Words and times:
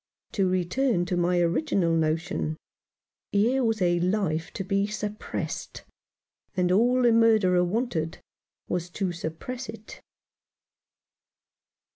To 0.31 0.49
return 0.49 1.05
to 1.05 1.15
my 1.15 1.39
original 1.41 1.91
notion: 1.95 2.57
here 3.31 3.63
was 3.63 3.83
a 3.83 3.99
life 3.99 4.51
to 4.53 4.63
be 4.63 4.87
suppressed, 4.87 5.83
and 6.57 6.71
all 6.71 7.03
the 7.03 7.11
murderer 7.11 7.63
wanted 7.63 8.17
was 8.67 8.89
to 8.89 9.11
suppress 9.11 9.69
it. 9.69 10.01